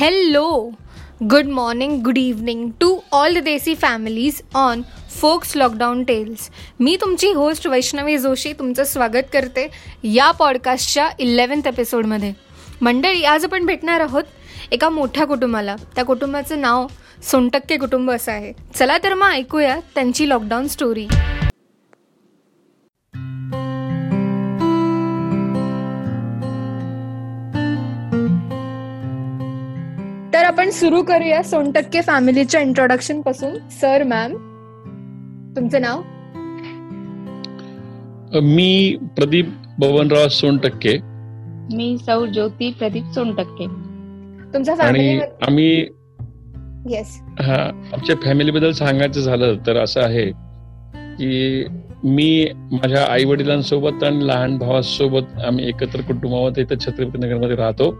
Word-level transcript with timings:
Hello, 0.00 0.76
good 1.26 1.48
morning, 1.48 2.02
good 2.04 2.18
evening 2.18 2.60
to 2.78 2.88
all 3.10 3.32
the 3.34 3.40
Desi 3.46 3.72
families 3.76 4.36
on 4.54 4.82
folks 5.20 5.56
lockdown 5.56 6.04
tales 6.04 6.48
मी 6.80 6.96
तुमची 7.00 7.30
host 7.32 7.66
Vaishnavi 7.66 8.16
Joshi 8.18 8.52
तुमचं 8.52 8.84
स्वागत 8.84 9.32
करते 9.32 9.66
या 10.04 10.30
पॉडकास्टच्या 10.30 11.08
इलेवन्थ 11.18 11.66
एपिसोडमध्ये 11.66 12.32
मंडळी 12.80 13.24
आज 13.24 13.44
आपण 13.44 13.66
भेटणार 13.66 14.00
आहोत 14.00 14.24
एका 14.72 14.88
मोठ्या 14.88 15.26
कुटुंबाला. 15.26 15.76
त्या 15.94 16.04
कुटुंबाचं 16.04 16.60
नाव 16.60 16.86
सोनटक्के 17.30 17.76
कुटुंब 17.76 18.10
असं 18.10 18.32
आहे. 18.32 18.52
चला 18.74 18.98
तर 19.04 19.14
मग 19.14 19.30
ऐकूया 19.30 19.78
त्यांची 19.94 20.28
लॉकडाऊन 20.28 20.68
स्टोरी 20.68 21.06
आपण 30.58 30.70
सुरू 30.70 31.02
करूया 31.02 31.42
सोनटक्के 31.42 32.00
फॅमिलीच्या 32.00 32.60
इंट्रोडक्शनपासून. 32.60 33.50
सर 33.70 34.02
मॅम 34.02 34.32
तुमचं 35.56 35.80
नाव? 35.80 36.00
मी 38.42 38.96
प्रदीप 39.16 39.52
बबनराव 39.78 40.28
सोनटक्के. 40.28 40.96
मी 41.74 41.96
सौ 41.98 42.26
ज्योती 42.26 42.70
प्रदीप 42.70 43.12
सोनटक्के. 43.14 43.66
तुमच्या 44.54 44.74
आणि 44.74 44.98
फॅमिली 44.98 45.20
आम्ही 45.42 45.70
येस 46.94 47.16
हा 47.40 47.62
आमच्या 47.92 48.16
फॅमिली 48.16 48.50
बद्दल 48.50 48.72
सांगायचं 48.72 49.20
झालं 49.20 49.56
तर 49.66 49.76
असं 49.76 50.00
आहे 50.00 50.26
की 51.14 51.64
मी 52.04 52.46
माझ्या 52.72 53.04
आई 53.04 53.24
वडिलांसोबत 53.24 54.04
आणि 54.04 54.26
लहान 54.26 54.58
भावासोबत 54.58 55.38
आम्ही 55.46 55.68
एकत्र 55.68 56.00
कुटुंबामध्ये 56.00 56.62
इथं 56.62 56.78
छत्रपती 56.80 57.18
नगरमध्ये 57.18 57.56
राहतो. 57.56 57.98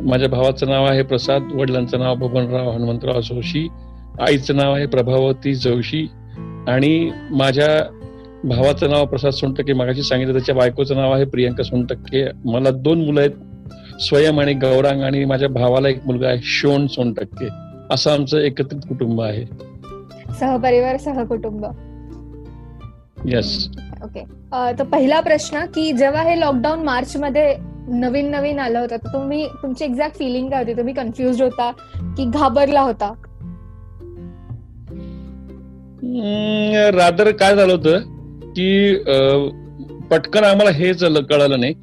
माझ्या 0.00 0.28
भावाचं 0.28 0.68
नाव 0.68 0.84
आहे 0.84 1.02
प्रसाद 1.02 1.42
वडिलांचं 1.54 1.98
नाव 1.98 2.14
बबनराव 2.14 2.70
हनुमंतराव 2.70 3.20
जोशी 3.20 3.68
आईचं 4.20 4.56
नाव 4.56 4.74
आहे 4.74 4.86
प्रभावती 4.86 5.54
जोशी 5.54 6.06
आणि 6.68 7.10
माझ्या 7.30 7.82
भावाचं 8.44 8.90
नाव 8.90 9.06
प्रसाद 9.06 9.32
सोनटक्के 9.32 9.72
मागाशी 9.72 10.02
सांगितलं 10.02 10.32
त्याच्या 10.32 10.54
बायकोचं 10.54 10.96
नाव 10.96 11.12
आहे 11.12 11.24
प्रियंका 11.24 11.62
सोनटक्के. 11.62 12.24
मला 12.44 12.70
दोन 12.70 13.04
मुलं 13.04 13.20
आहेत 13.20 13.30
स्वयं 14.00 14.38
आणि 14.38 14.52
गौरांग 14.52 15.02
आणि 15.02 15.24
माझ्या 15.24 15.48
भावाला 15.48 15.88
एक 15.88 16.06
मुलगा 16.06 16.28
आहे 16.28 16.38
शोन 16.42 16.86
सोनटक्के. 16.86 17.48
असं 17.90 18.10
आमचं 18.10 18.38
एकत्रित 18.38 18.80
कुटुंब 18.88 19.20
आहे. 19.20 19.44
सहपरिवार 20.40 20.96
सहकुटुंब. 20.96 21.66
येस 23.24 23.68
ओके 24.04 24.20
तर 24.78 24.82
पहिला 24.82 25.20
प्रश्न 25.20 25.64
की 25.66 25.90
जेव्हा 25.92 26.22
हे 26.22 26.38
लॉकडाऊन 26.40 26.82
मार्च 26.84 27.16
मध्ये 27.16 27.54
नवीन 27.90 28.30
नवीन 28.30 28.58
आलं 28.58 28.78
होतं 28.78 28.96
तर 28.96 29.12
तुम्ही 29.12 29.46
तुमची 29.62 29.84
एक्झॅक्ट 29.84 30.18
फिलिंग 30.18 30.50
काय 30.50 30.62
होती? 30.62 30.72
तुम्ही 30.72 30.94
कन्फ्युज 30.94 31.42
होता 31.42 31.70
की 32.16 32.24
घाबरला 32.24 32.80
होता? 32.80 33.12
रादर 36.96 37.30
काय 37.30 37.54
झालं 37.56 37.72
होतं 37.72 37.98
की 38.52 38.94
पटकन 40.10 40.44
आम्हाला 40.44 40.70
हे 40.70 40.92
झालं 40.94 41.22
कळालं 41.22 41.60
नाही 41.60 41.74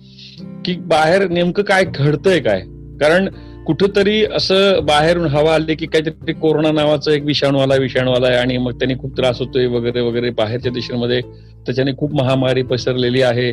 की 0.65 0.75
बाहेर 0.87 1.27
नेमकं 1.29 1.63
काय 1.63 1.83
घडतंय 1.85 2.39
काय? 2.39 2.59
कारण 3.01 3.27
कुठंतरी 3.65 4.23
असं 4.35 4.85
बाहेरून 4.85 5.25
हवा 5.27 5.53
आली 5.55 5.75
की 5.75 5.85
काहीतरी 5.85 6.33
कोरोना 6.33 6.71
नावाचा 6.71 7.11
एक 7.11 7.23
विषाणू 7.25 7.59
आला 7.59 7.75
विषाणू 7.75 8.11
आलाय 8.11 8.35
आणि 8.37 8.57
मग 8.57 8.71
त्यांनी 8.71 8.95
खूप 8.99 9.15
त्रास 9.17 9.39
होतोय 9.39 9.65
वगैरे 9.65 10.01
वगैरे 10.01 10.29
बाहेरच्या 10.29 10.71
देशांमध्ये. 10.71 11.21
त्याच्याने 11.65 11.91
खूप 11.97 12.13
महामारी 12.15 12.61
पसरलेली 12.61 13.21
आहे. 13.21 13.51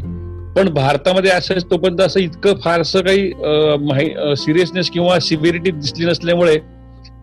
पण 0.56 0.68
भारतामध्ये 0.74 1.30
असं 1.30 1.58
तोपर्यंत 1.70 2.00
असं 2.00 2.20
इतकं 2.20 2.58
फारसं 2.64 3.00
काही 3.00 4.36
सिरियसनेस 4.36 4.90
किंवा 4.90 5.18
सिव्हिरिटी 5.18 5.70
दिसली 5.70 6.06
नसल्यामुळे 6.06 6.58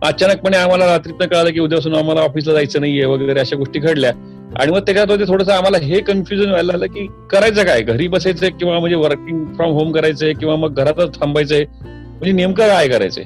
अचानकपणे 0.02 0.56
आम्हाला 0.56 0.86
रात्रीतनं 0.86 1.26
कळालं 1.26 1.50
की 1.50 1.60
उद्यापासून 1.60 1.94
आम्हाला 1.94 2.20
ऑफिसला 2.20 2.52
जायचं 2.54 2.80
नाहीये 2.80 3.04
वगैरे 3.04 3.40
अशा 3.40 3.56
गोष्टी 3.56 3.78
घडल्या. 3.78 4.12
आणि 4.60 4.72
मग 4.72 4.78
त्याच्यामध्ये 4.78 5.26
थोडंसं 5.26 5.52
आम्हाला 5.52 5.78
हे 5.78 6.00
कन्फ्युजन 6.00 6.48
व्हायला 6.48 6.72
लागलं 6.72 6.86
की 6.86 7.06
करायचं 7.30 7.64
काय? 7.64 7.82
घरी 7.82 8.08
बसायचंय 8.08 8.50
किंवा 8.50 8.78
म्हणजे 8.78 8.96
वर्किंग 8.96 9.44
फ्रॉम 9.46 9.72
होम 9.72 9.92
करायचंय 9.92 10.32
किंवा 10.32 10.56
मग 10.56 10.74
घरातच 10.74 11.20
थांबायचंय. 11.20 11.64
म्हणजे 12.20 12.32
नेमकं 12.32 12.68
काय 12.68 12.88
करायचंय? 12.88 13.24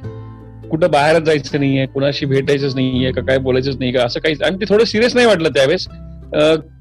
कुठं 0.71 0.91
बाहेरच 0.91 1.23
जायचं 1.23 1.59
नाहीये 1.61 1.87
कुणाशी 1.87 2.27
भेटायचंच 2.27 2.75
नाहीये 2.75 3.11
का 3.13 3.21
काय 3.23 3.39
बोलायचंच 3.39 3.77
नाही 3.79 3.93
का 3.93 4.03
असं 4.05 4.21
काही 4.21 4.35
आणि 4.45 4.57
ते 4.57 4.65
थोडं 4.69 4.85
सिरियस 4.85 5.15
नाही 5.15 5.27
वाटलं 5.27 5.49
त्यावेळेस. 5.49 5.87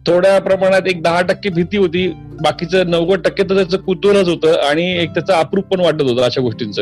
थोड्या 0.08 0.38
प्रमाणात 0.42 0.88
एक 0.88 1.02
दहा 1.04 1.22
टक्के 1.22 1.50
भीती 1.50 1.78
होती. 1.78 2.08
बाकीचं 2.44 2.90
नव्वद 2.90 3.20
टक्के 3.20 3.44
तर 3.44 3.56
त्याचं 3.56 3.78
कुतूहलच 3.78 4.30
होतं 4.30 4.54
आणि 4.70 4.86
एक 4.98 5.10
त्याचं 5.10 5.34
अप्रूप 5.34 5.66
पण 5.66 5.80
वाटत 5.80 6.02
होतं 6.02 6.22
अशा 6.22 6.42
गोष्टींचं. 6.42 6.82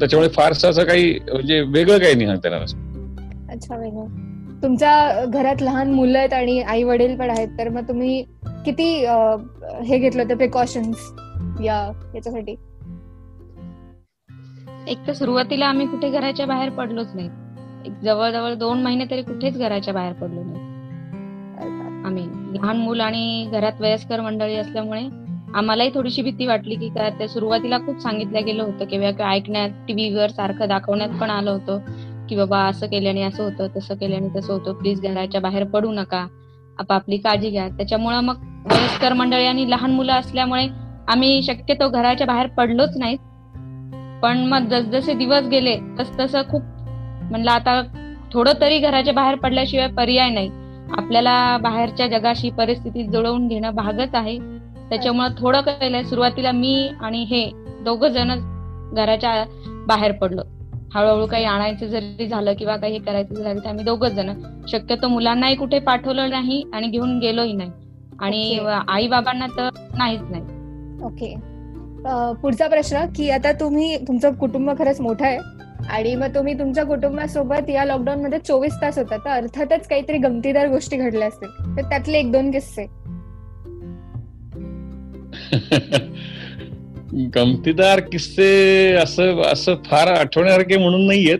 त्याच्यामुळे 0.00 0.28
फारसं 0.28 0.70
असं 0.70 0.84
काही 0.84 1.18
म्हणजे 1.32 1.60
वेगळं 1.60 1.98
काही 1.98 2.14
नाही 2.14 2.26
सांगता 2.26 2.48
येणार 2.48 3.52
अच्छा 3.54 3.76
वेगळं. 3.76 4.06
तुमच्या 4.62 5.24
घरात 5.26 5.62
लहान 5.62 5.90
मुलं 5.92 6.18
आहेत 6.18 6.32
आणि 6.32 6.60
आई 6.62 6.82
वडील 6.82 7.16
पण 7.16 7.30
आहेत 7.30 7.48
तर 7.58 7.68
मग 7.68 7.88
तुम्ही 7.88 8.22
किती 8.64 8.84
हे 9.84 9.98
घेतलं 9.98 10.22
होतं 10.22 10.36
प्रिकॉशन्स 10.36 11.10
या 11.64 11.76
याच्यासाठी? 12.14 12.54
एक 14.88 15.06
तर 15.06 15.12
सुरुवातीला 15.12 15.66
आम्ही 15.66 15.86
कुठे 15.86 16.10
घराच्या 16.10 16.46
बाहेर 16.46 16.70
पडलोच 16.70 17.14
नाही. 17.14 17.28
जवळजवळ 18.02 18.54
दोन 18.54 18.82
महिने 18.82 19.04
तरी 19.10 19.22
कुठेच 19.22 19.58
घराच्या 19.58 19.94
बाहेर 19.94 20.12
पडलो 20.12 20.42
नाही. 20.42 20.72
आम्ही 22.04 22.24
लहान 22.54 22.76
मूल 22.76 23.00
आणि 23.00 23.48
घरात 23.52 23.80
वयस्कर 23.80 24.20
मंडळी 24.20 24.54
असल्यामुळे 24.54 25.02
आम्हालाही 25.54 25.90
थोडीशी 25.94 26.22
भीती 26.22 26.46
वाटली 26.46 26.74
की 26.74 26.88
काय 26.88 27.10
ते 27.18 27.28
सुरुवातीला 27.28 27.78
खूप 27.78 27.98
सांगितलं 27.98 28.44
गेलं 28.46 28.62
होतं 28.62 28.84
किंवा 28.84 29.30
ऐकण्यात 29.30 29.70
टीव्हीवर 29.88 30.30
सारखं 30.30 30.68
दाखवण्यात 30.68 31.08
पण 31.20 31.30
आलं 31.30 31.50
होतं 31.50 32.26
की 32.28 32.36
बाबा 32.36 32.58
असं 32.58 32.86
केल्याने 32.86 33.22
असं 33.22 33.44
होतं 33.44 33.66
तसं 33.76 33.94
केल्याने 33.94 34.28
तसं 34.38 34.52
होतं. 34.52 34.72
प्लीज 34.72 35.00
घराच्या 35.02 35.40
बाहेर 35.40 35.64
पडू 35.64 35.92
नका. 35.92 36.26
आपापली 36.78 37.16
काळजी 37.16 37.50
घ्या. 37.50 37.68
त्याच्यामुळं 37.68 38.20
मग 38.20 38.36
वयस्कर 38.72 39.12
मंडळी 39.12 39.46
आणि 39.46 39.70
लहान 39.70 39.90
मुलं 39.90 40.12
असल्यामुळे 40.12 40.66
आम्ही 41.08 41.42
शक्यतो 41.42 41.88
घराच्या 41.88 42.26
बाहेर 42.26 42.46
पडलोच 42.46 42.96
नाही 42.96 43.16
पण 44.24 44.38
मग 44.38 44.58
जसजसे 44.58 45.14
दिवस 45.14 45.42
गेले 45.42 45.76
तस 45.98 46.20
तसं 46.20 46.42
खूप 46.48 46.62
म्हणलं 47.30 47.50
आता 47.50 47.82
थोडं 48.32 48.52
तरी 48.60 48.78
घराच्या 48.78 49.14
बाहेर 49.14 49.34
पडल्याशिवाय 49.34 49.86
पर्याय 49.86 50.30
नाही. 50.30 50.50
आपल्याला 50.98 51.56
बाहेरच्या 51.56 52.06
जगाशी 52.06 52.50
परिस्थिती 52.50 53.06
जुळवून 53.06 53.48
घेणं 53.48 53.70
भागच 53.70 54.14
आहे. 54.14 54.38
त्याच्यामुळे 54.88 55.28
थोडं 55.38 55.60
केलंय 55.60 56.02
सुरुवातीला 56.02 56.52
मी 56.52 56.90
आणि 57.00 57.22
हे 57.22 57.50
दोघ 57.84 58.04
जण 58.04 58.32
घराच्या 58.94 59.44
बाहेर 59.86 60.12
पडलो. 60.12 60.42
हळूहळू 60.94 61.26
काही 61.26 61.44
आणायचं 61.44 61.86
जरी 61.86 62.26
झालं 62.26 62.52
किंवा 62.52 62.76
काही 62.76 62.98
करायचं 62.98 63.34
झालं 63.34 63.60
तर 63.60 63.68
आम्ही 63.68 63.84
दोघच 63.84 64.12
जण. 64.12 64.32
शक्यतो 64.68 65.08
मुलांनाही 65.08 65.54
कुठे 65.54 65.78
पाठवलं 65.78 66.30
नाही 66.30 66.64
आणि 66.74 66.86
घेऊन 66.86 67.18
गेलोही 67.18 67.52
नाही. 67.52 67.70
आणि. 68.20 68.58
आई 68.88 69.08
बाबांना 69.08 69.46
तर 69.46 69.68
नाहीच 69.98 70.22
नाही. 70.22 70.42
ओके. 71.04 71.53
पुढचा 72.42 72.68
प्रश्न 72.68 73.04
की 73.16 73.30
आता 73.30 73.52
तुम्ही 73.52 73.96
तुमचं 73.96 74.34
कुटुंब 74.34 74.70
खरंच 74.78 75.00
मोठं 75.00 75.24
आहे 75.24 75.38
आणि 75.90 76.14
मग 76.14 76.34
तुम्ही 76.34 76.58
तुमच्या 76.58 76.84
कुटुंबासोबत 76.84 77.70
या 77.70 77.84
लॉकडाऊन 77.84 78.22
मध्ये 78.22 78.38
चोवीस 78.38 78.72
तास 78.82 78.98
होता. 78.98 79.16
तर 79.16 79.30
अर्थातच 79.30 79.88
काहीतरी 79.88 80.18
गमतीदार 80.18 80.68
गोष्टी 80.68 80.96
घडल्या 80.96 81.28
असतील. 81.28 81.76
तर 81.76 81.82
त्यातले 81.82 82.18
एक 82.18 82.32
दोन 82.32 82.50
किस्से. 82.50 82.86
गमतीदार 87.34 88.00
किस्से 88.00 88.92
असं 88.92 89.42
असं 89.42 89.74
फार 89.86 90.06
आठवण्यासारखे 90.06 90.76
म्हणून 90.76 91.06
नाहीयेत. 91.06 91.38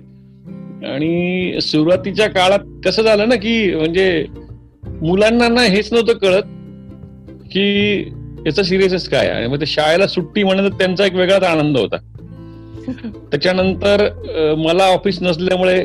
आणि 0.85 1.59
सुरुवातीच्या 1.63 2.29
काळात 2.29 2.59
कसं 2.85 3.03
झालं 3.03 3.29
ना 3.29 3.35
की 3.35 3.75
म्हणजे 3.75 4.27
मुलांना 4.85 5.49
ना 5.49 5.63
हेच 5.63 5.93
नव्हतं 5.93 6.13
कळत 6.13 6.43
की 7.45 8.05
याचं 8.47 8.63
सिरियसच 8.63 9.09
काय. 9.09 9.29
आणि 9.29 9.47
मग 9.47 9.61
ते 9.61 9.67
शाळेला 9.67 10.07
सुट्टी 10.07 10.43
म्हणत 10.43 10.71
त्यांचा 10.71 11.07
एक 11.07 11.15
वेगळाच 11.15 11.43
आनंद 11.43 11.79
होता. 11.79 11.97
त्याच्यानंतर 13.31 14.09
मला 14.59 14.85
ऑफिस 14.85 15.23
नसल्यामुळे 15.23 15.85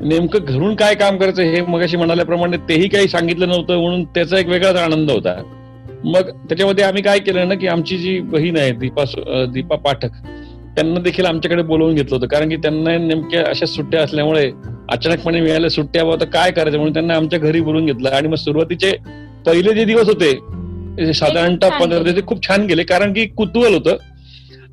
नेमकं 0.00 0.44
घरून 0.44 0.74
काय 0.74 0.94
काम 0.94 1.16
करायचं 1.16 1.42
हे 1.42 1.60
मगाशी 1.60 1.96
म्हणाल्याप्रमाणे 1.96 2.56
तेही 2.68 2.88
काही 2.88 3.08
सांगितलं 3.08 3.48
नव्हतं 3.48 3.80
म्हणून 3.80 4.04
त्याचा 4.04 4.38
एक 4.38 4.48
वेगळाच 4.48 4.76
आनंद 4.76 5.10
होता. 5.10 5.34
मग 6.04 6.30
त्याच्यामध्ये 6.48 6.84
आम्ही 6.84 7.02
काय 7.02 7.18
केलं 7.18 7.48
ना 7.48 7.54
की 7.54 7.66
आमची 7.66 7.96
जी 7.98 8.18
बहीण 8.20 8.56
आहे 8.56 8.70
दीपा 8.72 9.04
दीपा 9.52 9.76
पाठक 9.76 10.12
त्यांना 10.76 11.00
देखील 11.00 11.26
आमच्याकडे 11.26 11.62
बोलवून 11.62 11.94
घेतलं 11.94 12.16
होतं. 12.16 12.26
कारण 12.26 12.48
की 12.48 12.56
त्यांना 12.56 12.96
नेमक्या 12.98 13.42
अशा 13.48 13.66
सुट्ट्या 13.66 14.02
असल्यामुळे 14.02 14.50
अचानकपणे 14.90 15.40
मिळाल्या 15.40 15.70
सुट्ट्या 15.70 16.02
आता 16.12 16.24
काय 16.24 16.50
करायचं? 16.50 16.76
म्हणून 16.76 16.92
त्यांना 16.92 17.14
आमच्या 17.14 17.38
घरी 17.38 17.60
बोलवून 17.60 17.86
घेतलं. 17.86 18.08
आणि 18.08 18.28
मग 18.28 18.34
सुरुवातीचे 18.34 18.92
पहिले 19.46 19.74
जे 19.74 19.84
दिवस 19.84 20.08
होते 20.08 20.32
साधारणतः 21.12 21.68
छान 21.68 21.80
पंधरा. 21.80 22.02
दिवस 22.02 22.24
खूप 22.26 22.42
छान 22.42 22.66
गेले 22.66 22.82
कारण 22.84 23.12
की 23.12 23.26
कुतूहल 23.28 23.74
होतं 23.74 23.96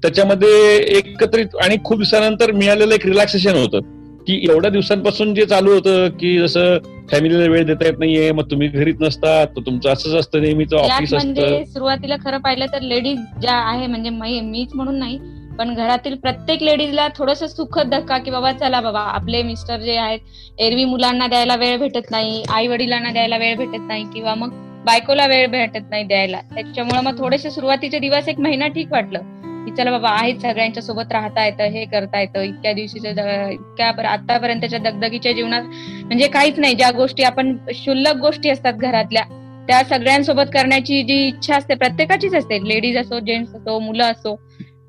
त्याच्यामध्ये 0.02 0.76
एकत्रित 0.98 1.56
आणि 1.64 1.78
खूप 1.84 1.98
दिवसानंतर 1.98 2.52
मिळालेलं 2.52 2.94
एक 2.96 3.06
रिलॅक्सेशन 3.06 3.56
होतं 3.56 3.96
की 4.28 4.40
एवढ्या 4.50 4.70
दिवसांपासून 4.72 5.34
जे 5.34 5.46
चालू 5.46 5.74
होतं 5.74 6.08
की 6.20 6.38
जसं 6.40 6.78
फॅमिलीला 7.12 7.50
वेळ 7.52 7.64
देता 7.66 7.86
येत 7.86 8.00
नाहीये 8.00 8.32
मग 8.32 8.50
तुम्ही 8.52 8.68
घरीच 8.68 8.96
नसतात 9.00 9.48
तर 9.48 9.62
तुमचं 9.66 9.90
असंच 9.90 10.14
असतं 10.14 10.42
नेहमीच 10.42 10.74
ऑफिस 10.74 11.14
असतं 11.14 11.26
म्हणजे 11.34 11.64
सुरुवातीला 11.66 12.16
खरं 12.26 12.38
पाहिलं 12.38 12.66
तर 12.74 12.82
लेडीज 12.82 13.20
ज्या 13.42 13.56
आहे 13.56 13.88
म्हणजे 13.88 14.10
मीच 14.42 14.76
म्हणून 14.76 15.00
नाही 15.00 15.18
पण 15.60 15.74
घरातील 15.74 16.16
प्रत्येक 16.16 16.64
लेडीजला 16.64 17.08
थोडस 17.18 17.44
सुखद 17.56 17.90
धक्का 17.90 18.18
की 18.18 18.32
बाबा 18.32 18.52
चला 18.52 18.82
बाबा 18.82 19.00
आपले 19.02 19.42
मिस्टर 19.44 19.80
जे 19.80 19.96
आहेत 19.98 20.60
एरवी 20.60 20.84
मुलांना 20.86 21.28
द्यायला 21.28 21.56
वेळ 21.56 21.78
भेटत 21.78 22.12
नाही 22.12 22.44
आई 22.50 22.68
वडिलांना 22.68 23.12
द्यायला 23.12 23.38
वेळ 23.38 23.56
भेटत 23.58 23.88
नाही 23.88 24.04
किंवा 24.14 24.36
मग 24.36 24.50
बायकोला 24.88 25.26
वेळ 25.28 25.48
भेटत 25.48 25.90
नाही 25.90 26.04
द्यायला. 26.04 26.40
त्याच्यामुळे 26.54 27.02
मग 27.02 27.18
थोडेसे 27.20 27.50
सुरुवातीचे 27.52 28.00
दिवस 28.00 28.28
एक 28.30 28.40
महिना 28.40 28.68
ठीक 28.68 28.92
वाटलं. 28.92 29.36
की 29.66 29.72
चला 29.78 29.92
बाबा 29.92 30.10
आहेत 30.12 30.36
सगळ्यांच्या 30.42 30.84
सोबत 30.84 31.12
राहता 31.12 31.46
येतं 31.46 31.64
हे 31.72 31.84
करता 31.86 32.20
येतं. 32.22 32.42
इतक्या 32.42 32.74
दिवशीच्या 32.74 33.50
इतक्या 33.50 33.88
आतापर्यंतच्या 34.10 34.80
दगदगीच्या 34.80 35.32
जीवनात 35.32 35.64
म्हणजे 36.06 36.28
काहीच 36.28 36.60
नाही. 36.60 36.74
ज्या 36.74 36.92
गोष्टी 36.92 37.24
आपण 37.24 37.56
शुल्लक 37.76 38.18
गोष्टी 38.18 38.50
असतात 38.50 38.74
घरातल्या 38.74 39.24
त्या 39.68 39.82
सगळ्यांसोबत 39.84 40.52
करण्याची 40.54 41.02
जी 41.04 41.16
इच्छा 41.28 41.56
असते 41.56 41.76
प्रत्येकाचीच 41.76 42.36
असते. 42.36 42.60
लेडीज 42.68 42.98
असो 42.98 43.20
जेंट्स 43.20 43.56
असो 43.56 43.80
मुलं 43.80 44.04
असो 44.04 44.36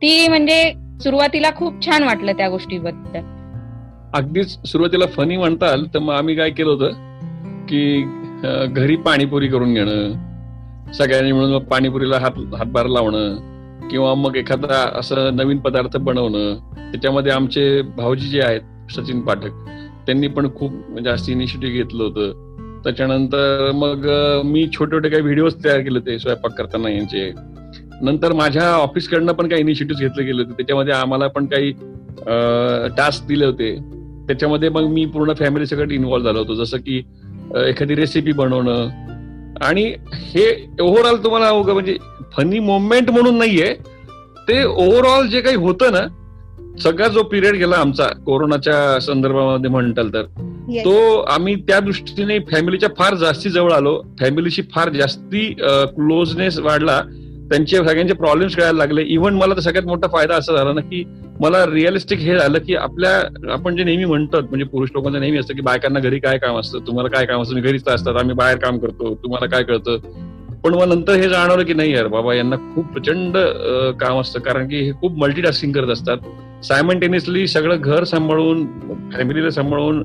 ती 0.03 0.29
म्हणजे 0.29 0.73
सुरुवातीला 1.03 1.51
खूप 1.57 1.85
छान 1.87 2.03
वाटलं 2.03 2.33
त्या 2.33 2.49
गोष्टीबद्दल. 2.49 3.21
अगदीच 4.15 4.57
सुरुवातीला 4.67 5.07
फनी 5.07 5.37
म्हणताल 5.37 5.85
तर 5.95 5.99
मग 5.99 6.15
आम्ही 6.15 6.35
काय 6.37 6.51
केलं 6.51 6.71
होतं 6.71 7.07
की 7.67 7.81
घरी 8.43 8.97
पाणीपुरी 8.97 9.49
करून 9.49 9.75
घेणं 9.75 10.93
सगळ्यांनी 10.95 11.33
मिळून 11.33 11.65
पाणीपुरीला 11.65 12.19
हात 12.19 12.39
हातभार 12.59 12.87
लावणं 12.87 13.89
किंवा 13.91 14.15
मग 14.15 14.37
एखादा 14.37 14.83
असं 14.99 15.37
नवीन 15.37 15.59
पदार्थ 15.59 15.97
बनवणं 15.97 16.55
त्याच्यामध्ये 16.93 17.33
आमचे 17.33 17.81
भाऊजी 17.97 18.29
जे 18.29 18.41
आहेत 18.43 18.93
सचिन 18.95 19.21
पाठक 19.21 19.67
त्यांनी 20.07 20.29
पण 20.29 20.49
खूप 20.57 20.99
जास्त 21.05 21.29
इनिशिएटिव्ह 21.31 21.77
घेतलं 21.77 22.05
होतं. 22.05 22.47
त्याच्यानंतर 22.85 23.71
मग 23.75 24.07
मी 24.45 24.67
छोटे 24.75 24.97
छोटे 24.97 25.09
काही 25.09 25.23
व्हिडिओज 25.23 25.55
तयार 25.65 25.81
केले 25.81 25.99
होते 25.99 26.19
स्वयंपाक 26.19 26.53
करताना 26.59 26.91
यांचे. 26.91 27.31
नंतर 28.03 28.33
माझ्या 28.33 28.71
ऑफिसकडनं 28.73 29.33
पण 29.33 29.49
काही 29.49 29.63
इनिशिएटिव्ह 29.63 30.01
घेतले 30.01 30.25
गेले 30.25 30.43
होते 30.43 30.57
त्याच्यामध्ये 30.57 30.95
आम्हाला 30.95 31.27
पण 31.27 31.47
काही 31.47 31.73
टास्क 32.97 33.27
दिले 33.29 33.47
होते. 33.47 33.75
त्याच्यामध्ये 34.27 34.69
मग 34.69 34.87
मी 34.93 35.05
पूर्ण 35.07 35.33
फॅमिली 35.39 35.67
सगळं 35.67 35.93
इन्व्हॉल्व्ह 35.93 36.31
झालो 36.31 36.45
होतो. 36.45 36.55
जसं 36.65 36.79
की 36.79 37.03
एखादी 37.57 37.95
रेसिपी 37.95 38.33
बनवणं. 38.33 38.89
आणि 39.65 39.95
हे 40.13 40.45
ओव्हरऑल 40.81 41.17
तुम्हाला 41.25 41.53
म्हणजे 41.53 41.97
फनी 42.37 42.59
मोमेंट 42.59 43.11
म्हणून 43.11 43.39
नाहीये. 43.39 43.75
ते 44.49 44.63
ओव्हरऑल 44.65 45.27
जे 45.27 45.41
काही 45.41 45.57
होतं 45.57 45.93
ना 45.93 46.07
सगळा 46.83 47.09
जो 47.09 47.23
पिरियड 47.23 47.55
गेला 47.55 47.77
आमचा 47.77 48.05
कोरोनाच्या 48.27 49.01
संदर्भामध्ये 49.01 49.71
म्हणताल 49.71 50.13
तर 50.15 50.23
तो 50.85 51.21
आम्ही 51.21 51.55
त्या 51.55 51.79
दृष्टीने 51.81 52.39
फॅमिलीच्या 52.39 52.89
फार 52.99 53.15
जास्ती 53.15 53.51
जवळ 53.51 53.73
आलो. 53.73 54.03
फॅमिलीशी 54.21 54.63
फार 54.73 54.89
जास्ती 54.89 55.55
क्लोजनेस 55.61 56.59
वाढला. 56.59 57.01
त्यांचे 57.51 57.77
सगळ्यांचे 57.77 58.15
प्रॉब्लेम्स 58.15 58.57
कळायला 58.57 58.79
लागले. 58.79 59.03
इव्हन 59.05 59.35
मला 59.35 59.55
तर 59.55 59.61
सगळ्यात 59.61 59.87
मोठा 59.87 60.09
फायदा 60.13 60.35
असा 60.37 60.57
झाला 60.57 60.73
ना 60.73 60.81
की 60.81 61.03
मला 61.41 61.65
रिअलिस्टिक 61.67 62.19
हे 62.19 62.39
झालं 62.39 62.59
की 62.59 62.75
आपल्या 62.77 63.53
आपण 63.53 63.77
जे 63.77 63.85
नेहमी 63.85 64.05
म्हणतात 64.05 64.43
म्हणजे 64.43 64.65
पुरुष 64.65 64.91
लोकांचं 64.95 65.21
नेहमी 65.21 65.39
असतं 65.39 65.55
की 65.55 65.63
बायकांना 65.63 66.01
घरी 66.01 66.19
काय 66.19 66.39
काम 66.39 66.59
असतं? 66.59 66.87
तुम्हाला 66.87 67.09
काय 67.09 67.27
काम 67.27 67.43
असतं? 67.43 67.61
घरीच 67.61 67.89
असतात 67.89 68.17
आम्ही 68.17 68.35
बाहेर 68.35 68.59
काम 68.59 68.79
करतो. 68.79 69.15
तुम्हाला 69.15 69.47
काय 69.47 69.63
कळतं? 69.63 69.99
पण 70.65 70.75
मग 70.75 70.85
नंतर 70.89 71.13
हे 71.13 71.29
जाणवलं 71.29 71.65
की 71.65 71.75
नाही 71.75 71.93
यार 71.95 72.07
बाबा 72.07 72.35
यांना 72.35 72.57
खूप 72.75 72.87
प्रचंड 72.93 73.37
काम 74.01 74.21
असतं. 74.21 74.41
कारण 74.41 74.69
की 74.69 74.81
हे 74.83 74.93
खूप 75.01 75.19
मल्टीटास्किंग 75.19 75.73
करत 75.73 75.91
असतात. 75.91 76.17
सायमंटेनियसली 76.65 77.47
सगळं 77.47 77.81
घर 77.81 78.05
सांभाळून 78.05 78.65
फॅमिलीला 79.13 79.51
सांभाळून 79.51 80.03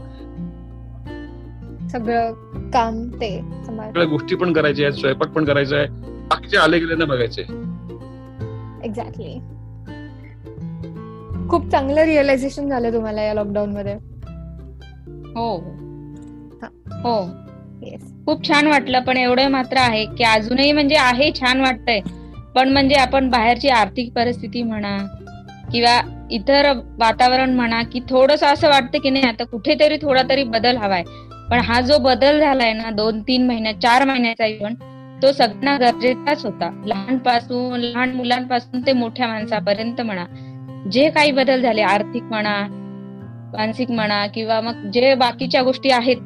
सगळं 1.92 2.32
काम 2.74 3.08
ते 3.14 3.30
सगळ्या 3.68 4.06
गोष्टी 4.06 4.36
पण 4.36 4.54
करायच्या 4.54 4.86
आहेत 4.88 5.00
स्वयंपाक 5.00 5.30
पण 5.30 5.46
करायचा 5.46 5.76
आहे. 5.78 5.88
बाकीचे 6.34 6.58
आले 6.58 6.80
गेले 6.80 6.96
ना 6.96 7.06
बघायचे. 7.06 7.42
एक्झॅक्टली 8.84 9.34
खूप 11.50 11.70
चांगलं 11.72 12.02
रिअलायझेशन 12.02 12.70
झालं 12.70 12.94
तुम्हाला 12.94 13.22
या 13.22 13.34
लॉकडाऊन 13.34 13.74
मध्ये. 13.74 13.94
हो. 15.36 15.58
हो. 17.04 17.24
खूप 18.26 18.48
छान 18.48 18.68
वाटलं 18.68 19.00
पण 19.00 19.18
एवढं 19.18 19.48
मात्र 19.48 19.78
आहे 19.78 20.06
की 20.06 20.24
अजूनही 20.24 20.72
म्हणजे 20.72 20.96
आहे 20.96 21.32
छान 21.32 21.62
वाटतंय. 21.62 22.00
पण 22.56 22.70
म्हणजे 22.70 22.96
आपण 22.96 23.30
बाहेरची 23.30 23.70
आर्थिक 23.70 24.12
परिस्थिती 24.14 24.64
म्हणा 24.64 24.98
किंवा 25.72 26.00
इतर 26.32 26.72
वातावरण 27.00 27.54
म्हणा 27.54 27.82
की 27.84 28.00
थोडस 28.10 28.44
असं 28.44 28.70
वाटतं 28.70 29.00
की 29.00 29.10
नाही 29.10 29.26
आता 29.26 29.44
कुठेतरी 29.44 29.98
थोडा 29.98 30.22
तरी 30.30 30.44
बदल 30.44 30.78
हवाय. 30.78 31.04
पण 31.50 31.60
हा 31.60 31.82
जो 31.82 31.98
बदल 31.98 32.40
झालाय 32.40 32.74
ना 32.74 32.90
दोन 32.90 33.22
तीन 33.22 33.48
महिन्यात 33.48 33.74
चार 33.74 34.06
महिन्याचा 34.06 34.46
इव्हन 34.46 34.74
तो 35.22 35.32
सगळ्यांना 35.32 35.78
गरजेचाच 35.78 36.46
होता. 36.46 36.70
लहानपासून 36.86 37.80
लहान 37.80 38.12
मुलांपासून 38.12 38.82
ते 38.86 38.94
मोठ्या 38.94 39.28
माणसापर्यंत 39.28 40.02
म्हणा. 40.02 40.26
जे 40.92 41.10
काही 41.10 41.32
बदल 41.32 41.62
झाले 41.62 41.82
आर्थिक 41.82 42.24
म्हणा 42.24 42.56
मानसिक 43.54 43.92
म्हणा 43.92 44.26
किंवा 44.28 44.60
मग 44.62 44.90
जे 44.94 45.14
बाकीच्या 45.16 45.62
गोष्टी 45.64 45.90
आहेत 45.90 46.18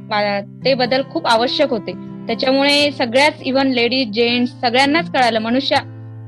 ते 0.66 0.74
बदल 0.74 1.02
खूप 1.12 1.28
आवश्यक 1.28 1.70
होते. 1.70 1.92
त्याच्यामुळे 2.28 2.92
सगळ्याच 2.92 3.42
इव्हन 3.42 3.68
लेडीज 3.68 4.12
जेंट्स 4.12 4.52
सगळ्यांनाच 4.62 5.12
कळालं. 5.12 5.40
मनुष्य 5.40 5.76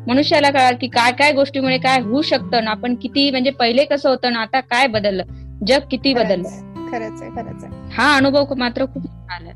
मनुष्याला 0.08 0.50
कळाल 0.50 0.76
की 0.82 0.88
काय 0.88 1.12
काय 1.12 1.32
गोष्टीमुळे 1.32 1.78
काय 1.78 2.00
होऊ 2.02 2.22
शकतं 2.22 2.64
ना 2.64 2.72
आपण 2.72 2.96
किती 2.96 3.30
म्हणजे 3.32 3.50
पहिले 3.50 3.86
कसं 3.86 4.10
होतं 4.10 4.34
ना 4.34 4.40
आता 4.40 4.60
काय 4.60 4.88
बदललं? 4.88 5.24
जग 5.68 5.88
किती 5.92 6.14
बदललं? 6.14 6.68
खरंच 6.92 7.22
आहे 7.22 7.32
खरंच 7.32 7.64
आहे 7.64 7.90
हा 7.94 8.16
अनुभव 8.18 8.54
मात्र 8.58 8.86
खूप 8.86 9.06
आला. 9.32 9.52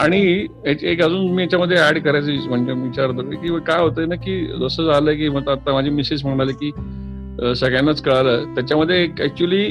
आणि 0.00 0.46
एक 0.66 1.02
अजून 1.02 1.30
मी 1.34 1.42
याच्यामध्ये 1.42 1.76
ऍड 1.78 1.98
करायचं 2.04 2.48
म्हणजे 2.48 2.72
विचारतो 2.72 3.22
की 3.30 3.58
काय 3.66 3.80
होतंय 3.80 4.06
ना 4.06 4.14
की 4.14 4.44
जसं 4.60 4.92
झालं 4.92 5.14
की 5.16 5.28
मग 5.28 5.48
आता 5.48 5.72
माझी 5.72 5.90
मिसेस 5.90 6.24
म्हणाले 6.24 6.52
की 6.52 6.70
सगळ्यांनाच 7.56 8.00
कळालं. 8.02 8.54
त्याच्यामध्ये 8.54 9.04
ऍक्च्युली 9.22 9.70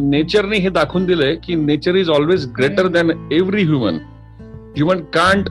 नेचरने 0.00 0.56
हे 0.56 0.68
दाखवून 0.68 1.04
दिलंय 1.06 1.34
की 1.44 1.54
nature 1.54 1.94
is 1.96 2.10
always 2.10 2.46
greater 2.58 2.86
than 2.86 3.10
every 3.32 3.62
human 3.62 3.98
human 4.76 5.00
can't 5.14 5.48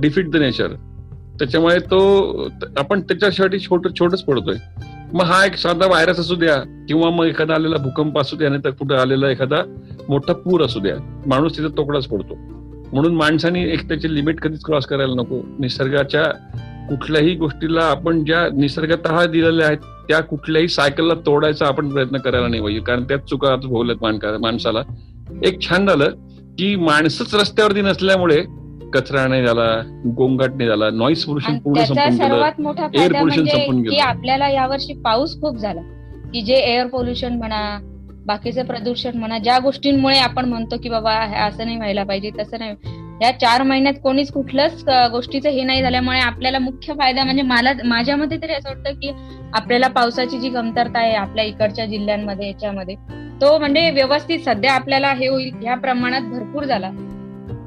defeat 0.00 0.30
the 0.30 0.36
nature 0.36 0.74
त्याच्यामुळे 1.38 1.78
तो 1.90 2.48
आपण 2.78 3.00
त्याच्यासाठी 3.00 3.58
छोट 3.60 3.86
छोटच 3.98 4.22
पडतोय. 4.24 4.56
मग 5.12 5.24
हा 5.24 5.44
एक 5.46 5.56
साधा 5.56 5.86
व्हायरस 5.86 6.18
असू 6.20 6.34
द्या 6.34 6.56
किंवा 6.88 7.10
मग 7.10 7.26
एखादा 7.26 7.54
आलेला 7.54 7.76
भूकंप 7.76 8.18
असू 8.18 8.36
द्या 8.36 8.48
नाही 8.48 8.64
तर 8.64 8.70
कुठे 8.70 8.94
आलेला 8.94 9.30
एखादा 9.30 9.62
मोठा 10.08 10.32
पूर 10.34 10.62
असू 10.64 10.80
द्या. 10.80 10.96
माणूस 11.26 11.56
तिथे 11.58 11.68
तोकडाच 11.76 12.06
पडतो. 12.06 12.34
म्हणून 12.94 13.14
माणसाने 13.14 13.62
एक 13.72 13.88
त्याची 13.88 14.14
लिमिट 14.14 14.40
कधीच 14.40 14.64
क्रॉस 14.64 14.86
करायला 14.86 15.14
नको. 15.14 15.40
निसर्गाच्या 15.58 16.24
कुठल्याही 16.88 17.34
गोष्टीला 17.34 17.84
आपण 17.84 18.24
ज्या 18.24 18.46
निसर्गात 18.56 19.26
दिलेल्या 19.28 19.66
आहेत 19.66 19.78
त्या 20.08 20.20
कुठल्याही 20.20 20.68
सायकलला 20.68 21.14
तोडायचा 21.26 21.66
आपण 21.66 21.88
प्रयत्न 21.88 22.18
करायला 22.18 22.48
नाही 22.48 22.62
पाहिजे. 22.62 22.80
कारण 22.80 23.04
त्याच 23.04 23.24
चुका 23.28 23.52
आता 23.52 23.68
भोगल्यात 23.68 24.40
माणसाला. 24.40 24.82
एक 25.44 25.60
छान 25.60 25.86
झालं 25.86 26.10
की 26.58 26.74
माणसंच 26.76 27.34
रस्त्यावरती 27.34 27.82
नसल्यामुळे 27.82 28.42
कचरा 28.94 29.26
नाही 29.26 29.46
झाला 29.46 29.64
गोंगाट 30.16 30.54
नाही 30.54 30.68
झाला 30.68 30.90
नॉईस 30.90 31.24
पोल्युशन 31.24 31.58
पूर्ण 31.58 31.84
संपून 31.84 32.62
मोठा 32.64 32.86
एअर 32.94 33.12
पोल्युशन 33.12 33.44
संपून 33.44 33.80
गेलं. 33.80 34.02
आपल्याला 34.02 34.48
यावर्षी 34.50 34.92
पाऊस 34.94 35.40
खूप 35.40 35.58
झाला. 35.58 35.80
की 36.32 36.42
जे 36.42 36.54
एअर 36.54 36.86
पोल्युशन 36.86 37.32
म्हणा 37.32 37.78
बाकीचं 38.26 38.64
प्रदूषण 38.64 39.16
म्हणा 39.16 39.38
ज्या 39.38 39.58
गोष्टींमुळे 39.58 40.18
आपण 40.18 40.44
म्हणतो 40.44 40.76
की 40.82 40.88
बाबा 40.88 41.12
असं 41.46 41.64
नाही 41.64 41.76
व्हायला 41.76 42.04
पाहिजे 42.04 42.30
तसं 42.40 42.58
नाही. 42.58 42.74
या 43.22 43.30
चार 43.30 43.62
महिन्यात 43.62 43.94
कोणीच 44.02 44.32
कुठल्याच 44.32 44.84
गोष्टीचं 45.10 45.48
हे 45.48 45.64
नाही 45.64 45.82
झाल्यामुळे 45.82 46.18
आपल्याला 46.18 46.58
मुख्य 46.58 46.92
फायदा 46.92 47.24
म्हणजे 47.24 47.42
मला 47.42 47.72
माझ्या 47.84 48.16
मते 48.16 48.36
तरी 48.36 48.52
असं 48.52 48.68
वाटतं 48.68 48.94
की 48.94 49.12
आपल्याला 49.54 49.88
पावसाची 49.88 50.38
जी 50.38 50.50
कमतरता 50.50 50.98
आहे 50.98 51.14
आपल्या 51.14 51.44
इकडच्या 51.44 51.86
जिल्ह्यांमध्ये 51.86 52.46
याच्यामध्ये 52.46 52.94
तो 53.40 53.58
म्हणजे 53.58 53.90
व्यवस्थित 53.90 54.38
सध्या 54.38 54.72
आपल्याला 54.72 55.12
हे 55.12 55.28
होईल 55.28 55.54
ह्या 55.62 55.74
प्रमाणात 55.74 56.20
भरपूर 56.20 56.64
झाला. 56.64 56.90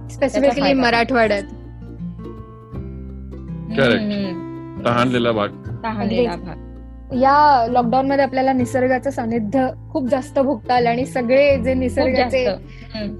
स्पेसिफिकली 0.09 0.73
मराठवाड्यात. 0.73 1.43
तहानलेला 4.85 5.31
भाग. 5.31 5.49
तहानलेला 5.83 6.35
भाग. 6.35 6.66
या 7.15 7.67
लॉकडाऊन 7.71 8.07
मध्ये 8.07 8.25
आपल्याला 8.25 8.53
निसर्गाचं 8.53 9.09
सानिध्य 9.09 9.67
खूप 9.91 10.07
जास्त 10.07 10.39
भोगता 10.39 10.73
आलं 10.75 10.89
आणि 10.89 11.05
सगळे 11.05 11.57
जे 11.57 11.73
निसर्गाचे 11.73 12.45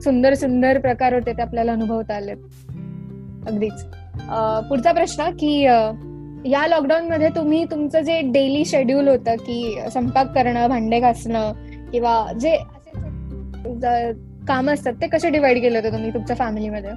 सुंदर 0.02 0.34
सुंदर 0.34 0.78
प्रकार 0.78 1.14
होते 1.14 1.34
ते 1.34 1.42
आपल्याला 1.42 1.72
अनुभवता 1.72 2.16
आले 2.16 2.32
अगदीच. 2.32 3.84
पुढचा 4.70 4.92
प्रश्न 4.92 5.30
की 5.30 5.62
या 6.52 6.68
लॉकडाऊन 6.68 7.08
मध्ये 7.08 7.30
तुम्ही 7.30 7.64
तुमचं 7.64 8.02
जे 8.02 8.22
डेली 8.22 8.66
शेड्यूल 8.66 9.08
होतं 9.08 9.36
की 9.36 9.80
स्वयंपाक 9.92 10.28
करणं 10.36 10.68
भांडे 10.68 11.00
घासणं 11.00 11.52
किंवा 11.92 12.34
जे 12.42 12.58
काम 14.48 14.70
असतात 14.70 14.94
ते 14.94 15.08
कसे 15.08 15.30
डिवाइड 15.30 15.62
केले 15.62 15.78
होते 15.78 15.92
तुम्ही 15.92 16.14
तुमच्या 16.14 16.36
फॅमिलीमध्ये 16.36 16.92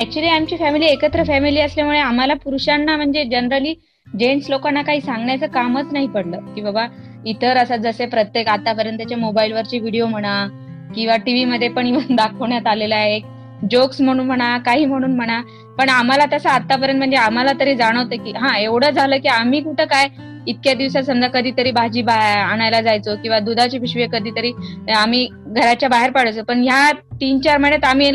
ऍक्च्युली 0.00 0.28
आमची 0.28 0.56
फॅमिली 0.56 0.86
एकत्र 0.86 1.22
फॅमिली 1.24 1.60
असल्यामुळे 1.60 1.98
आम्हाला 2.00 2.34
पुरुषांना 2.44 2.96
म्हणजे 2.96 3.24
जनरली 3.24 3.74
जेंट्स 4.06 4.48
लोकांना 4.50 4.82
काही 4.82 5.00
सांगण्याचं 5.00 5.46
कामच 5.54 5.92
नाही 5.92 6.06
पडलं. 6.08 6.52
की 6.54 6.60
बाबा 6.62 6.86
इतर 7.26 7.56
असं 7.56 7.76
जसे 7.82 8.06
प्रत्येक 8.06 8.48
आतापर्यंतच्या 8.48 9.18
मोबाईलवरचे 9.18 9.78
व्हिडिओ 9.78 10.06
म्हणा 10.06 10.46
किंवा 10.94 11.16
टीव्ही 11.16 11.44
मध्ये 11.44 11.68
पण 11.70 11.96
दाखवण्यात 12.10 12.66
आलेला 12.66 12.96
आहे. 12.96 13.20
जोक्स 13.62 14.00
म्हणून 14.00 14.26
म्हणा 14.26 14.56
काही 14.66 14.84
म्हणून 14.84 15.14
म्हणा. 15.16 15.40
पण 15.78 15.88
आम्हाला 15.88 16.24
तसं 16.32 16.48
आतापर्यंत 16.50 16.98
म्हणजे 16.98 17.16
आम्हाला 17.16 17.52
तरी 17.60 17.74
जाणवतं 17.76 18.24
की 18.24 18.32
हा 18.36 18.56
एवढं 18.58 18.90
झालं 18.90 19.16
की 19.16 19.28
आम्ही 19.28 19.60
कुठं 19.62 19.84
काय 19.86 20.06
इतक्या 20.46 20.72
दिवसात 20.74 21.02
समजा 21.02 21.28
कधीतरी 21.28 21.70
भाजी 21.72 22.02
आणायला 22.02 22.80
जायचो 22.80 23.14
किंवा 23.22 23.38
दुधाची 23.40 23.78
पिशवी 23.78 24.06
कधीतरी 24.12 24.52
आम्ही 24.94 25.26
घराच्या 25.48 25.88
बाहेर 25.88 26.10
पाडायचो. 26.10 26.42
पण 26.44 26.62
ह्या 26.62 26.90
तीन 27.20 27.40
चार 27.40 27.58
महिन्यात 27.58 27.84
आम्ही 27.84 28.10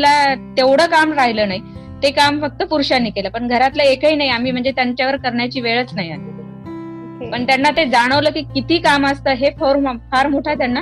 तेवढं 0.56 0.86
काम 0.88 1.12
राहिलं 1.12 1.48
नाही. 1.48 1.60
ते 2.04 2.10
काम 2.10 2.40
फक्त 2.40 2.62
पुरुषांनी 2.62 3.10
केलं 3.10 3.28
पण 3.28 3.48
घरातलं 3.48 3.82
एकही 3.82 4.16
नाही 4.16 4.30
आम्ही 4.30 4.52
म्हणजे 4.52 4.70
त्यांच्यावर 4.70 5.16
करण्याची 5.16 5.60
वेळच 5.60 5.94
नाही 5.94 6.10
आली. 6.10 7.30
पण 7.30 7.46
त्यांना 7.46 7.70
ते 7.70 7.84
जाणवलं 7.84 8.30
की 8.30 8.40
किती 8.42 8.78
काम 8.78 9.06
असतं 9.06 9.30
हे 9.30 9.50
फार 9.50 9.96
फार 10.12 10.28
मोठा 10.28 10.54
त्यांना 10.54 10.80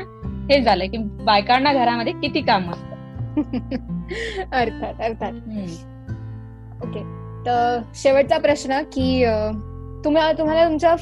हे 0.51 0.63
झालं 0.63 0.87
की 0.87 0.97
बायकांना 0.99 1.73
घरामध्ये 1.73 2.13
किती 2.13 2.41
काम 2.41 2.71
असतं. 2.71 2.91
अर्थात 4.53 4.95
अर्थात. 5.01 5.33
ओके. 6.83 7.01
तर 7.47 7.79
शेवटचा 7.95 8.39
प्रश्न 8.39 8.81
की 8.83 9.25
तुम्हाला 10.05 10.33
तुम्हाला 10.33 10.69
तुमच्या 10.69 10.97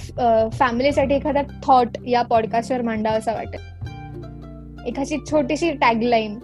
फॅमिलीसाठी 0.52 1.14
एखादा 1.14 1.42
थॉट 1.66 1.88
या 2.06 2.22
पॉडकास्टवर 2.22 2.82
मांडा 2.82 3.10
असं 3.10 3.32
वाटत 3.32 3.56
एखादी 4.86 5.16
छोटीशी 5.30 5.72
टॅगलाईन 5.72 6.38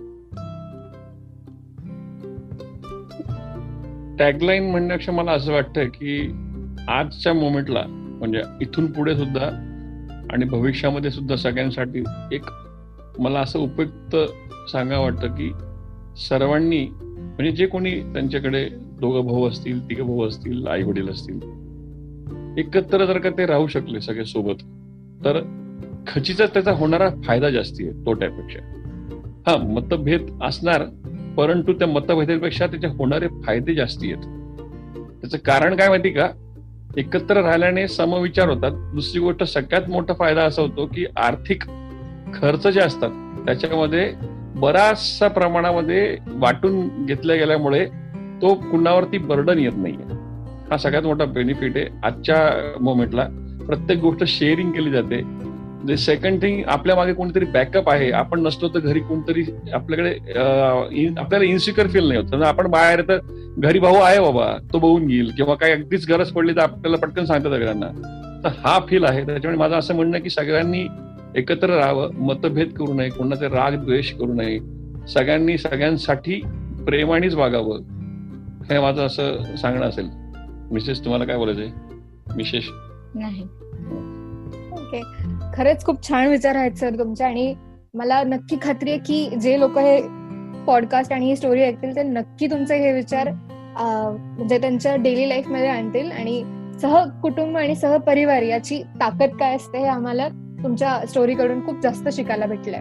टॅगलाईन 4.19 4.71
म्हणण्यापेक्षा 4.71 5.13
मला 5.13 5.33
असं 5.33 5.53
वाटतं 5.53 5.85
की 5.85 6.33
आजच्या 6.89 7.33
मोमेंटला 7.33 7.85
म्हणजे 7.89 8.41
इथून 8.61 8.93
पुढे 8.93 9.17
सुद्धा 9.17 9.47
आणि 10.31 10.45
भविष्यामध्ये 10.45 11.11
सुद्धा 11.11 11.37
सगळ्यांसाठी 11.37 12.03
एक 12.33 12.43
मला 13.19 13.41
असं 13.41 13.59
उपयुक्त 13.59 14.17
सांगा 14.71 14.99
वाटतं 14.99 15.27
की 15.27 15.53
सर्वांनी 16.29 16.87
म्हणजे 16.91 17.51
जे 17.51 17.67
कोणी 17.67 18.01
त्यांच्याकडे 18.01 18.69
दोघं 18.73 19.21
भाऊ 19.21 19.49
असतील 19.49 19.91
तिघ 19.91 20.01
भाऊ 20.01 20.29
असतील 20.29 20.67
आई 20.67 20.83
वडील 20.83 21.09
असतील 21.09 21.41
एकत्र 22.59 23.05
जर 23.05 23.19
का 23.19 23.31
ते 23.31 23.47
राहू 23.47 23.67
शकले 23.67 24.01
सगळे 24.01 24.25
सोबत 24.25 24.63
तर 25.25 25.41
खचीचा 26.07 26.47
त्याचा 26.47 26.73
होणारा 26.73 27.09
फायदा 27.25 27.51
जास्ती 27.51 27.89
आहे 27.89 28.07
तोट्यापेक्षा. 28.07 28.61
हा 29.47 29.57
मतभेद 29.57 30.27
असणार 30.43 30.83
परंतु 31.37 31.73
त्या 31.73 31.88
मतभेदापेक्षा 31.88 32.66
त्याचे 32.66 32.87
होणारे 32.87 33.28
फायदे 33.43 33.75
जास्ती 33.75 34.12
आहेत. 34.12 34.25
त्याचं 35.21 35.38
कारण 35.38 35.76
काय 35.76 35.88
माहिती 35.88 36.11
का? 36.11 36.28
एकत्र 36.97 37.43
राहिल्याने 37.43 37.88
समविचार 37.88 38.49
होतात. 38.49 38.71
दुसरी 38.95 39.21
गोष्ट 39.21 39.43
सगळ्यात 39.43 39.90
मोठा 39.90 40.14
फायदा 40.14 40.43
असा 40.43 40.62
होतो 40.62 40.87
की 40.87 41.07
आर्थिक 41.16 41.62
खर्च 42.35 42.66
जे 42.66 42.81
असतात 42.81 43.11
त्याच्यामध्ये 43.47 44.12
बराचसा 44.57 45.28
प्रमाणामध्ये 45.28 46.16
वाटून 46.26 47.07
घेतल्या 47.07 47.37
गेल्यामुळे 47.37 47.87
तो 48.43 48.55
कुणावरती 48.55 49.19
बर्डन 49.19 49.59
येत 49.59 49.73
नाहीये. 49.76 50.14
हा 50.71 50.76
सगळ्यात 50.76 51.02
मोठा 51.02 51.25
बेनिफिट 51.25 51.76
आहे 51.76 51.87
आजच्या 52.05 52.38
मोमेंटला. 52.81 53.28
प्रत्येक 53.66 53.99
गोष्ट 53.99 54.25
शेअरिंग 54.25 54.73
केली 54.73 54.90
जाते. 54.90 55.21
सेकंड 55.95 56.43
थिंग 56.43 56.62
आपल्या 56.66 56.97
मागे 56.97 57.12
कोणीतरी 57.12 57.45
बॅकअप 57.45 57.88
आहे 57.90 58.11
आपण 58.11 58.40
नसलो 58.43 58.69
तर 58.69 58.78
घरी 58.78 59.00
कोणतरी 59.00 59.45
आपल्याकडे 59.73 60.11
आपल्याला 61.19 61.45
इन्सिक्युअर 61.45 61.90
फील 61.90 62.09
नाही 62.09 62.21
होत. 62.21 62.43
आपण 62.43 62.66
बाहेर 62.71 63.02
तर 63.09 63.19
घरी 63.59 63.78
भाऊ 63.78 63.95
आहे 63.95 64.21
बाबा 64.21 64.47
तो 64.73 64.78
बघून 64.78 65.07
घेईल 65.07 65.31
किंवा 65.37 65.55
काही 65.55 65.73
अगदीच 65.73 66.09
गरज 66.09 66.31
पडली 66.31 66.52
तर 66.52 66.61
आपल्याला 66.61 66.97
पटकन 66.97 67.25
सांगतात 67.25 67.52
सगळ्यांना. 67.52 67.88
तर 68.45 68.49
हा 68.64 68.78
फील 68.88 69.05
आहे. 69.05 69.25
त्याच्यामुळे 69.26 69.59
माझं 69.59 69.76
असं 69.76 69.95
म्हणणं 69.95 70.19
की 70.19 70.31
सगळ्यांनी 70.31 70.87
एकत्र 71.37 71.76
राहावं 71.76 72.14
मतभेद 72.14 72.73
करू 72.73 72.95
नये 72.95 73.09
कोणाचे 73.09 73.49
राग 73.49 73.73
द्वेष 73.85 74.12
करू 74.12 74.35
नये. 74.35 74.59
सगळ्यांनी 75.09 75.59
सगळ्यांसाठी 75.59 76.40
प्रेमानेच 76.87 77.35
वागावं. 77.35 77.81
हे 78.71 78.81
माझं 78.81 79.07
असं 79.07 79.57
सांगणं 79.57 79.87
असेल. 79.87 80.09
मिसेस 80.71 81.05
तुम्हाला 81.05 81.25
काय 81.25 81.37
बोलायचंय? 81.37 81.69
विशेष 82.37 82.69
नाही. 83.14 83.43
ओके 84.73 85.00
खरंच 85.57 85.85
खूप 85.85 86.03
छान 86.09 86.29
विचार 86.29 86.55
आहेत 86.55 86.73
सर 86.73 86.99
तुमचे 86.99 87.25
आणि 87.25 87.55
मला 87.95 88.23
नक्की 88.23 88.57
खात्री 88.63 88.91
आहे 88.91 88.99
की 88.99 89.37
जे 89.41 89.59
लोक 89.61 89.79
हे 89.79 90.01
पॉडकास्ट 90.67 91.13
आणि 91.13 91.27
ही 91.27 91.37
स्टोरी 91.37 91.63
ऐकतील 91.63 91.95
ते 91.97 92.03
नक्की 92.03 92.47
तुमचे 92.47 92.77
हे 92.77 92.93
विचार 92.93 93.31
म्हणजे 93.79 94.59
त्यांच्या 94.59 94.95
डेली 94.97 95.29
लाईफमध्ये 95.29 95.69
आणतील. 95.69 96.11
आणि 96.13 96.43
सह 96.83 96.97
कुटुंब 97.23 97.57
आणि 97.57 97.75
सहपरिवार 97.75 98.43
याची 98.43 98.83
ताकद 99.01 99.37
काय 99.41 99.57
असते 99.57 99.79
हे 99.79 99.87
आम्हाला 99.87 100.29
तुमच्या 100.63 100.99
स्टोरीकडून 101.09 101.65
खूप 101.67 101.81
जास्त 101.83 102.09
शिकायला 102.13 102.47
भेटलंय. 102.47 102.81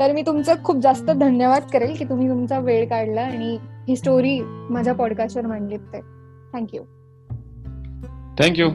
तर 0.00 0.12
मी 0.12 0.22
तुमचं 0.22 0.62
खूप 0.64 0.76
जास्त 0.76 1.10
धन्यवाद 1.10 1.62
करेल 1.72 1.94
की 1.96 2.04
तुम्ही 2.04 2.28
तुमचा 2.28 2.58
वेळ 2.58 2.88
काढला 2.88 3.20
आणि 3.20 3.56
ही 3.88 3.96
स्टोरी 3.96 4.38
माझ्या 4.70 4.94
पॉडकास्टवर 4.94 5.46
मांडलीत 5.46 5.92
ते. 5.92 6.00
थँक्यू 6.52 6.82
थँक्यू 8.38 8.68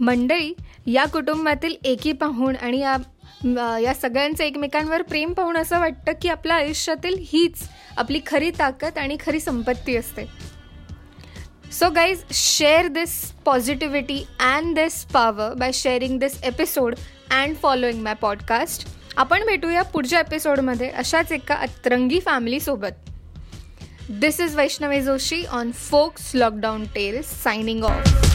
मंडळी 0.00 0.52
या 0.86 1.04
कुटुंबातील 1.04 1.74
एकी 1.84 2.12
पाहून 2.12 2.56
आणि 2.56 2.78
या 2.78 2.96
या 3.82 3.94
सगळ्यांचं 3.94 4.44
एकमेकांवर 4.44 5.02
प्रेम 5.02 5.32
पाहून 5.32 5.56
असं 5.56 5.80
वाटतं 5.80 6.12
की 6.22 6.28
आपल्या 6.28 6.56
आयुष्यातील 6.56 7.16
हीच 7.18 7.68
आपली 7.96 8.20
खरी 8.26 8.50
ताकद 8.50 8.98
आणि 8.98 9.16
खरी 9.26 9.40
संपत्ती 9.40 9.96
असते. 9.96 10.24
So 11.72 11.90
guys 11.90 12.22
share 12.32 12.86
this 12.86 13.32
positivity 13.44 14.26
and 14.40 14.74
this 14.74 15.04
power 15.04 15.54
by 15.54 15.72
sharing 15.72 16.18
this 16.18 16.42
episode 16.42 16.94
and 17.30 17.56
following 17.56 18.02
my 18.02 18.14
podcast 18.14 18.88
आपण 19.16 19.46
भेटूया 19.46 19.82
पुढच्या 19.82 20.20
एपिसोडमध्ये 20.20 20.90
अशाच 20.90 21.32
एका 21.32 21.54
अतरंगी 21.54 22.20
फॅमिलीसोबत 22.20 23.10
this 24.10 24.40
is 24.40 24.56
Vaishnavi 24.56 25.00
Joshi 25.00 25.44
on 25.44 25.72
folks 25.72 26.30
lockdown 26.34 26.84
tales 26.84 27.42
signing 27.42 27.84
off 27.84 28.27